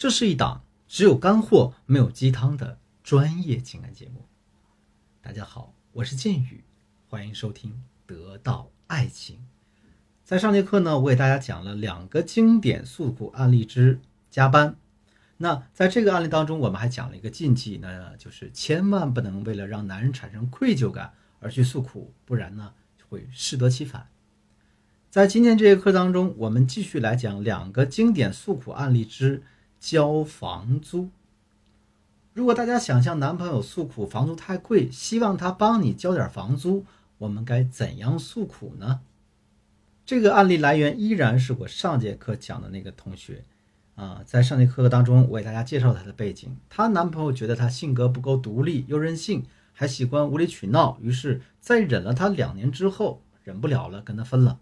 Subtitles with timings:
[0.00, 4.24] 这是一档只有干货没有鸡汤的专业情感节目。
[5.20, 6.64] 大家好，我是剑宇，
[7.06, 7.70] 欢迎收听
[8.06, 9.36] 《得到爱情》。
[10.24, 14.00] 在上节课呢，我给大家讲了两个经典诉苦案例之
[14.30, 14.74] 加班。
[15.36, 22.72] 那在这个案例当中，我们还讲了一个禁忌，那就是千万不能为了让男人产生愧疚感而去诉苦，不然呢
[23.10, 24.08] 会适得其反。
[25.10, 29.42] 在今天这节课当中，我们继续来讲两个经典诉苦案例之。
[29.80, 31.08] 交房租。
[32.32, 36.84] 如果大家想向男朋友诉苦房租太贵，希望他帮你交点房租，
[37.18, 39.00] 我们该怎样诉苦呢？
[40.06, 43.44] 这个案例来源依然是我上节课讲的那个同学
[43.94, 46.56] 啊，在上节课当中，我给大家介绍她的背景。
[46.68, 54.58] 她男朋友觉得她性格不够独立，又任性，还喜欢无理取闹，于是，在忍了她两年之后，忍不了了，跟她分了。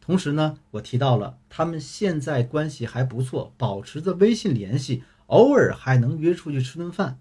[0.00, 7.18] 同时呢，我提到了他们现在关系还不错，保持着微信联系，偶尔还能约出去吃顿饭。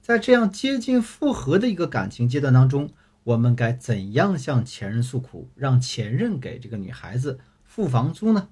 [0.00, 2.90] 在这样接近复合的一个感情阶段当中，
[3.22, 8.48] 我们该怎样向前任诉苦，让前任给这个女孩子付房租呢？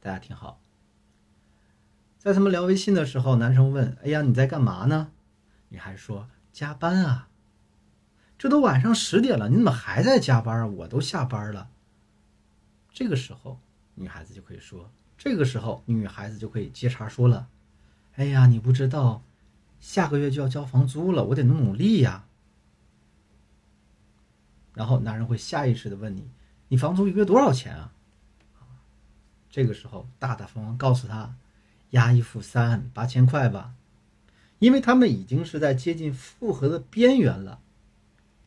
[0.00, 0.60] 大家听好，
[2.18, 5.12] 在他们聊微信的时候，男生问：“哎呀，你在干嘛呢？”
[5.68, 7.28] 女孩说：“加班啊，
[8.36, 10.66] 这都晚上十点了，你怎么还在加班啊？
[10.66, 11.68] 我都下班了。”
[12.92, 13.58] 这个时候，
[13.94, 17.48] 女孩子就可以说：“这个时候，女孩子就可以接茬说了，
[18.14, 19.22] 哎呀，你不知道，
[19.80, 22.26] 下个月就要交房租了，我得努努力呀。”
[24.74, 26.30] 然后男人会下意识的问你
[26.68, 27.92] ：“你房租一个月多少钱啊？”
[29.50, 31.34] 这个时候，大大方方告诉他
[31.90, 33.74] ：“押一付三，八千块吧。”
[34.60, 37.60] 因为他们已经是在接近复合的边缘了。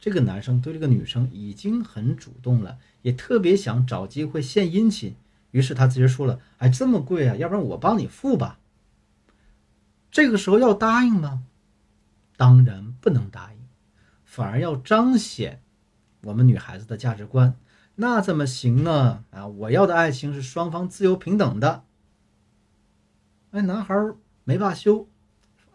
[0.03, 5.15] 这个男生对这个女生已经很主动了，也特别想找机会献殷勤，
[5.51, 8.59] 于是他直接说了：“哎，这么贵啊，要不然我帮你付吧。”
[10.11, 11.43] 这个时候要答应吗？
[12.35, 13.59] 当然不能答应，
[14.25, 15.61] 反而要彰显
[16.23, 17.55] 我们女孩子的价值观。
[17.95, 19.23] 那怎么行呢？
[19.31, 21.85] 啊，我要的爱情是双方自由平等的。
[23.51, 23.95] 哎，男孩
[24.43, 25.07] 没罢休，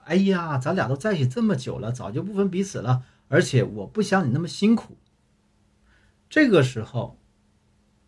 [0.05, 3.03] 哎呀，咱俩都在一起这么久了，早就不分彼此了。
[3.29, 4.97] 而且我不想你那么辛苦。
[6.29, 7.19] 这个时候，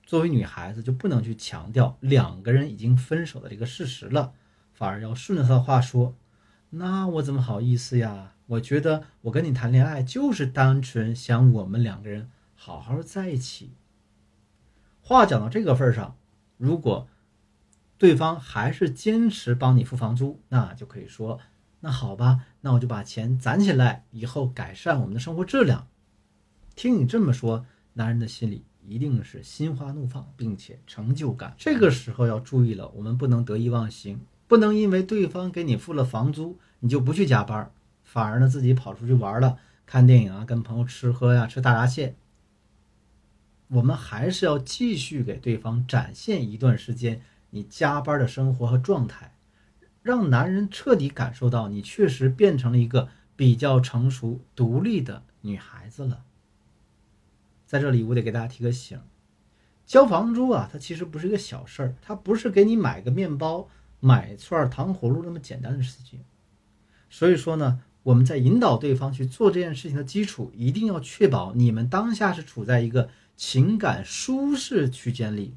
[0.05, 4.35] 作为女孩子就不能去强调两个人已经分手的这个事实了，
[4.73, 6.17] 反而要顺着他的话说
[6.71, 8.35] ：“那我怎么好意思呀？
[8.47, 13.73] 我觉得我跟你谈恋爱就是单纯想我们两个人好好在一起。”
[15.01, 16.17] 话讲到这个份上，
[16.57, 17.09] 如果
[17.97, 21.41] 对方还是坚持帮你付房租，那就可以说。
[21.81, 25.89] 那好吧，那我就把钱攒起来，以后改善我们的生活质量。
[26.77, 31.55] 听你这么说，男人的心里一定是心花怒放，并且成就感。
[31.57, 37.71] 这个时候要注意了，我们不能得意忘形，不能因为对方给你付了房租，你就不去加班，
[38.05, 42.17] 反而呢自己跑出去玩了，看电影啊，跟朋友吃喝呀，吃大闸蟹。
[43.69, 49.35] 我们还是要继续给对方展现一段时间你加班的生活和状态。
[50.03, 56.23] 让男人彻底感受到你确实变成了一个比较成熟、独立的女孩子了。
[57.67, 59.01] 在这里，我得给大家提个醒：
[59.87, 63.69] 交房租啊，它其实不是一个小事儿，它不是给你买个面包、
[64.01, 66.21] 买串糖葫芦那么简单的事情。
[67.09, 75.55] 所以说呢，我们在引导对方去做这件事情的基础，一定要确保你们当下是处在一个情感舒适区间里。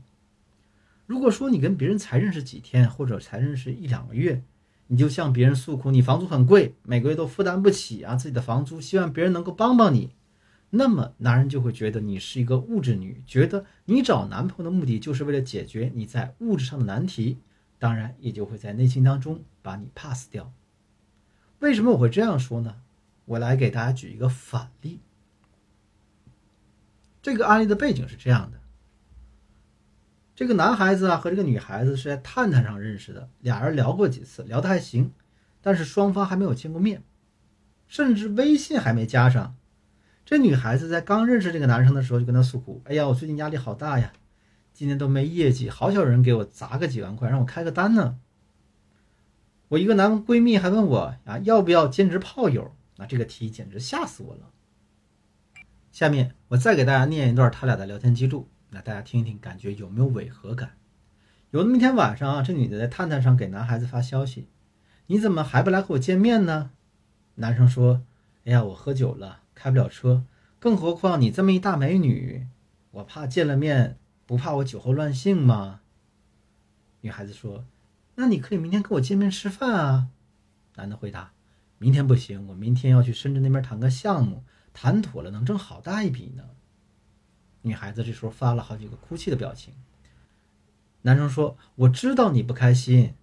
[1.05, 4.43] 如果说你跟别人才认识几天，或者才认识一两个月，
[4.87, 10.11] 你就向别人诉苦，你房租很贵，每个月都负担不起啊自己的房租，希望别人能够帮帮你，
[10.69, 17.37] 那么男人就会觉得你是一个物质女，觉得你找男朋友的目的就是为了解决你在物质上的难题，
[17.77, 20.51] 当然也就会在内心当中把你 pass 掉。
[21.59, 22.77] 为什么我会这样说呢？
[23.25, 24.99] 我来给大家举一个反例。
[27.21, 28.59] 这个案例的背景是这样的。
[30.43, 35.13] 这个男孩子啊和这个女孩子是在探探上认识的，俩人聊过几次，聊得还行，
[35.61, 37.01] 但是双方还没有见过面，
[37.87, 39.55] 甚至微信还没加上。
[40.25, 44.11] 这女孩子在刚认识这个男生的时候就跟他诉苦：“哎呀，我最近压力好大呀，
[44.73, 48.19] 今年都没业绩，好少人给我砸个几万块，让我开个单呢。
[49.69, 52.75] 我一个男闺蜜还问我啊，要不要兼职炮友？
[52.97, 54.49] 那这个题简直吓死我了。
[55.93, 58.49] 下面我再给大家念一段他俩的聊天记录。
[58.73, 60.71] 那大家听一听，感觉有没有违和感？
[61.51, 64.47] 有那么一天晚上啊，这女的在探探上给男孩子发消息
[65.05, 66.71] ：“你怎么还不来和我见面呢？”
[67.35, 68.01] 男生说
[68.45, 70.25] ：“哎呀，我喝酒了，开不了车。
[70.59, 72.47] 更何况你这么一大美女，
[72.89, 75.81] 我怕见了面，不怕我酒后乱性吗？”
[77.01, 77.65] 女孩子说
[78.15, 80.07] ：“那你可以明天跟我见面吃饭啊。
[80.77, 81.33] 男的回答
[81.77, 84.43] ：“明天不行，我明天要去深圳那边谈个项目，
[84.73, 86.43] 谈妥了能挣好大一笔呢。”
[87.63, 89.73] 女孩子这时候发了好几个哭泣的表情。
[91.01, 93.15] 男生说：“我知道你不开心，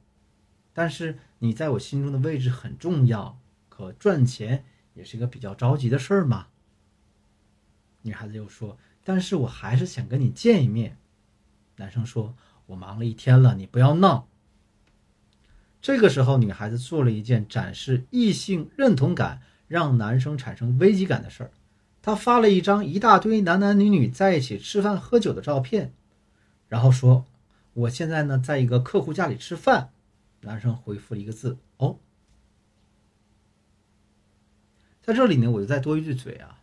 [0.75, 3.39] 但是你在我心中的位置很重要，
[3.71, 6.49] 可赚钱也是一个比较着急的事儿嘛。”
[8.03, 10.99] 女孩子又说：“但是我还是想跟你见一面。”
[11.77, 12.35] 男生说
[12.67, 14.27] ：“我忙了一天了，你不要闹。”
[15.81, 21.51] 这个时候，女孩子做了一件展示异性认同感、让男生产生危机感的事儿。
[22.03, 25.93] 他发了一张一大堆男男女女在一起吃饭喝酒的照片，
[26.69, 27.27] 然后说
[27.75, 29.93] ：“我现在呢，在一个客户家里吃饭。”
[30.43, 31.99] 男生回复了一个字：“哦。”
[35.03, 36.63] 在这里呢，我就再多一句嘴啊。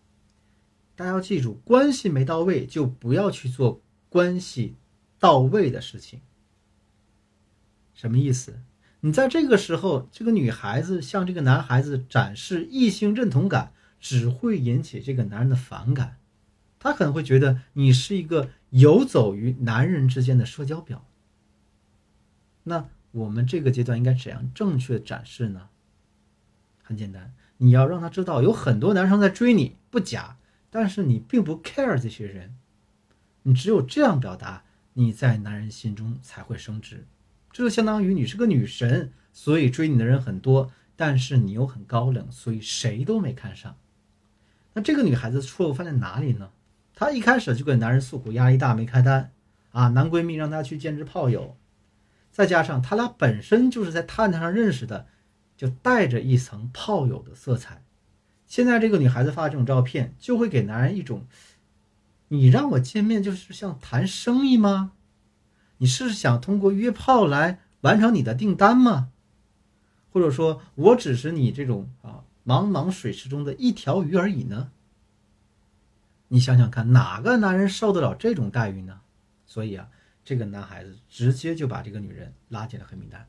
[0.95, 4.75] 大家要记住，关系没到位就不要去做关系
[5.19, 6.22] 到位的事情。
[7.94, 8.60] 什么意思？
[9.01, 16.18] 你在这个时候，这个女孩子向这个男孩子展示异性认同感，只会引起这个男人的反感。
[16.80, 21.06] 他可能会觉得你是一个游走于男人之间的社交表。
[22.64, 25.70] 那我们这个阶段应该怎样正确展示呢？
[26.84, 30.38] 很简单，你要让他知道有很多男生在追你，不假。
[30.70, 32.56] 但是你并不 care 这些人，
[33.44, 34.64] 你只有这样表达，
[34.94, 37.08] 你在男人心中才会升值。
[37.52, 43.76] 这就相当于你是个女神，所以追你的人很多，但是你又很高冷，所以谁都没看上。
[44.77, 46.51] 那这个女孩子错误犯在哪里呢？
[46.94, 49.31] 她一开始就给男人诉苦，压力大没开单，
[49.71, 51.57] 啊，男闺蜜让她去兼职炮友，
[52.31, 55.07] 再加上他俩本身就是在探探上认识的，
[55.56, 57.83] 就带着一层炮友的色彩。
[58.45, 61.25] 现在这个女孩子发这种照片，就会给男人一种：
[62.27, 64.91] 你让我见面就是像谈生意吗？
[65.79, 69.09] 你是想通过约炮来完成你的订单吗？
[70.12, 74.72] 或者说我只是你这种啊茫茫水池中的一条鱼而已呢？
[76.30, 79.02] 你想想看，哪个男人受得了这种待遇呢？
[79.46, 79.90] 所以啊，
[80.24, 83.28] 这个男孩子直接就把这个女人拉进了黑名单。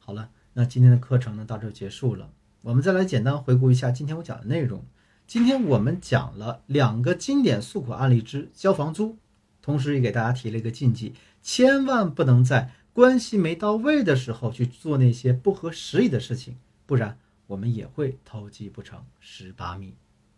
[0.00, 2.32] 好了，那今天的课程呢，到这结束了。
[2.62, 4.84] 我们再来简单回顾一下今天我讲的内容。
[5.28, 9.16] 今天我们讲了两个经典诉苦案例之交房租，
[9.62, 19.94] 同时也给大家提了一个禁忌：千万不能在关系没到位的时候去做那些不合时宜的事情，不然我们也会偷鸡不成蚀把米。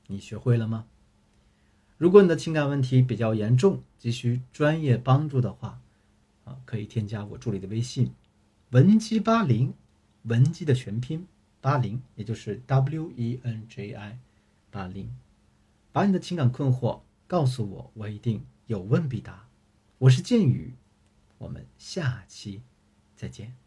[0.07, 0.87] 你学会了吗？
[1.99, 5.81] 如果你的情感问题比较严重，急需专业帮助的话，
[6.45, 8.13] 啊，可以添加我助理的微信：
[8.71, 9.75] 文姬八零，
[10.25, 11.27] 文姬的全拼。
[11.63, 14.19] 八零，也就是 W E N J I，
[14.71, 15.11] 八零，
[15.91, 19.49] 把你的情感困惑告诉我，我一定有问必答。
[19.99, 20.75] 我是剑宇，
[21.39, 22.63] 我们下期
[23.17, 23.66] 再见。